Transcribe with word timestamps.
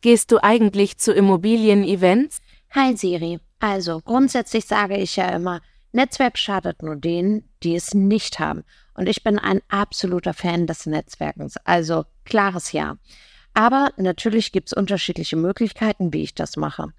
gehst 0.00 0.32
du 0.32 0.42
eigentlich 0.42 0.98
zu 0.98 1.12
Immobilien-Events? 1.12 2.40
Hi 2.74 2.96
Siri. 2.96 3.40
Also 3.58 4.00
grundsätzlich 4.00 4.64
sage 4.64 4.96
ich 4.96 5.16
ja 5.16 5.28
immer, 5.28 5.60
Netzwerk 5.92 6.38
schadet 6.38 6.82
nur 6.82 6.96
denen, 6.96 7.48
die 7.62 7.74
es 7.74 7.94
nicht 7.94 8.38
haben. 8.38 8.64
Und 8.94 9.08
ich 9.08 9.22
bin 9.22 9.38
ein 9.38 9.60
absoluter 9.68 10.34
Fan 10.34 10.66
des 10.66 10.86
Netzwerkens. 10.86 11.56
Also 11.64 12.04
klares 12.24 12.72
Ja. 12.72 12.96
Aber 13.52 13.92
natürlich 13.96 14.52
gibt 14.52 14.68
es 14.68 14.72
unterschiedliche 14.72 15.36
Möglichkeiten, 15.36 16.12
wie 16.12 16.22
ich 16.22 16.34
das 16.34 16.56
mache. 16.56 16.92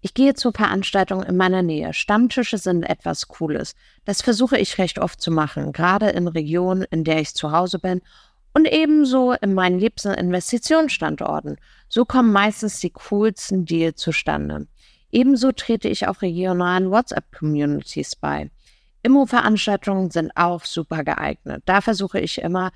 Ich 0.00 0.14
gehe 0.14 0.34
zu 0.34 0.52
Veranstaltungen 0.52 1.26
in 1.26 1.36
meiner 1.36 1.62
Nähe. 1.62 1.92
Stammtische 1.92 2.58
sind 2.58 2.84
etwas 2.84 3.26
Cooles. 3.26 3.74
Das 4.04 4.22
versuche 4.22 4.56
ich 4.56 4.78
recht 4.78 5.00
oft 5.00 5.20
zu 5.20 5.32
machen, 5.32 5.72
gerade 5.72 6.10
in 6.10 6.28
Regionen, 6.28 6.84
in 6.90 7.02
der 7.02 7.20
ich 7.20 7.34
zu 7.34 7.50
Hause 7.50 7.80
bin 7.80 8.02
und 8.56 8.72
ebenso 8.72 9.32
in 9.32 9.52
meinen 9.52 9.78
liebsten 9.78 10.14
Investitionsstandorten. 10.14 11.58
So 11.90 12.06
kommen 12.06 12.32
meistens 12.32 12.80
die 12.80 12.88
coolsten 12.88 13.66
Deals 13.66 14.00
zustande. 14.00 14.66
Ebenso 15.12 15.52
trete 15.52 15.88
ich 15.88 16.08
auch 16.08 16.22
regionalen 16.22 16.90
WhatsApp-Communities 16.90 18.16
bei. 18.16 18.50
Immo-Veranstaltungen 19.02 20.10
sind 20.10 20.30
auch 20.36 20.64
super 20.64 21.04
geeignet. 21.04 21.64
Da 21.66 21.82
versuche 21.82 22.18
ich 22.18 22.40
immer, 22.40 22.72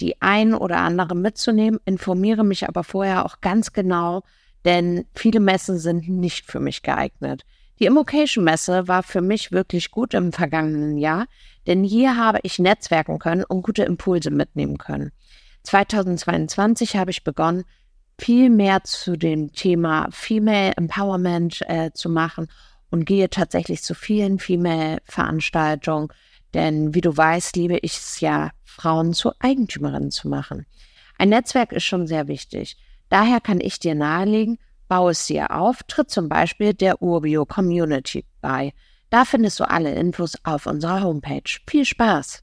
die 0.00 0.22
ein 0.22 0.54
oder 0.54 0.76
andere 0.76 1.16
mitzunehmen, 1.16 1.80
informiere 1.84 2.44
mich 2.44 2.68
aber 2.68 2.84
vorher 2.84 3.26
auch 3.26 3.40
ganz 3.40 3.72
genau, 3.72 4.22
denn 4.64 5.06
viele 5.12 5.40
Messen 5.40 5.80
sind 5.80 6.08
nicht 6.08 6.46
für 6.46 6.60
mich 6.60 6.82
geeignet. 6.82 7.44
Die 7.78 7.84
Immocation-Messe 7.84 8.88
war 8.88 9.02
für 9.02 9.20
mich 9.20 9.52
wirklich 9.52 9.90
gut 9.90 10.14
im 10.14 10.32
vergangenen 10.32 10.96
Jahr, 10.96 11.26
denn 11.66 11.84
hier 11.84 12.16
habe 12.16 12.38
ich 12.42 12.58
netzwerken 12.58 13.18
können 13.18 13.44
und 13.44 13.62
gute 13.62 13.84
Impulse 13.84 14.30
mitnehmen 14.30 14.78
können. 14.78 15.12
2022 15.64 16.96
habe 16.96 17.10
ich 17.10 17.24
begonnen, 17.24 17.64
viel 18.18 18.48
mehr 18.48 18.82
zu 18.84 19.16
dem 19.16 19.52
Thema 19.52 20.08
Female 20.10 20.72
Empowerment 20.76 21.60
äh, 21.68 21.90
zu 21.92 22.08
machen 22.08 22.48
und 22.90 23.04
gehe 23.04 23.28
tatsächlich 23.28 23.82
zu 23.82 23.94
vielen 23.94 24.38
Female-Veranstaltungen, 24.38 26.08
denn 26.54 26.94
wie 26.94 27.02
du 27.02 27.14
weißt, 27.14 27.56
liebe 27.56 27.76
ich 27.78 27.96
es 27.98 28.20
ja, 28.20 28.52
Frauen 28.64 29.12
zu 29.12 29.32
Eigentümerinnen 29.40 30.10
zu 30.10 30.28
machen. 30.28 30.66
Ein 31.18 31.30
Netzwerk 31.30 31.72
ist 31.72 31.84
schon 31.84 32.06
sehr 32.06 32.28
wichtig. 32.28 32.78
Daher 33.10 33.40
kann 33.40 33.60
ich 33.60 33.78
dir 33.78 33.94
nahelegen, 33.94 34.58
baue 34.88 35.12
es 35.12 35.26
dir 35.26 35.50
auf, 35.50 35.82
tritt 35.84 36.10
zum 36.10 36.28
Beispiel 36.28 36.74
der 36.74 37.02
Urbio 37.02 37.46
Community 37.46 38.24
bei. 38.40 38.72
Da 39.10 39.24
findest 39.24 39.60
du 39.60 39.68
alle 39.68 39.94
Infos 39.94 40.34
auf 40.44 40.66
unserer 40.66 41.02
Homepage. 41.02 41.58
Viel 41.66 41.84
Spaß! 41.84 42.42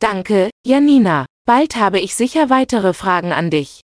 Danke, 0.00 0.50
Janina. 0.64 1.26
Bald 1.44 1.76
habe 1.76 2.00
ich 2.00 2.14
sicher 2.14 2.48
weitere 2.48 2.94
Fragen 2.94 3.32
an 3.32 3.50
dich. 3.50 3.80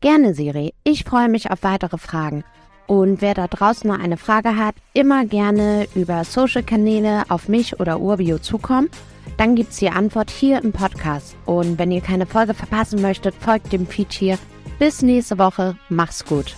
Gerne, 0.00 0.32
Siri. 0.34 0.72
Ich 0.84 1.04
freue 1.04 1.28
mich 1.28 1.50
auf 1.50 1.62
weitere 1.62 1.98
Fragen. 1.98 2.44
Und 2.86 3.20
wer 3.20 3.34
da 3.34 3.48
draußen 3.48 3.88
noch 3.90 3.98
eine 3.98 4.16
Frage 4.16 4.56
hat, 4.56 4.74
immer 4.94 5.26
gerne 5.26 5.86
über 5.94 6.24
Social-Kanäle 6.24 7.24
auf 7.28 7.48
mich 7.48 7.80
oder 7.80 8.00
Urbio 8.00 8.38
zukommen. 8.38 8.88
Dann 9.36 9.56
gibt 9.56 9.72
es 9.72 9.78
die 9.78 9.90
Antwort 9.90 10.30
hier 10.30 10.62
im 10.62 10.72
Podcast. 10.72 11.36
Und 11.44 11.78
wenn 11.78 11.92
ihr 11.92 12.00
keine 12.00 12.26
Folge 12.26 12.54
verpassen 12.54 13.02
möchtet, 13.02 13.34
folgt 13.34 13.72
dem 13.72 13.86
Feed 13.86 14.12
hier. 14.12 14.38
Bis 14.78 15.02
nächste 15.02 15.38
Woche. 15.38 15.76
Mach's 15.90 16.24
gut. 16.24 16.56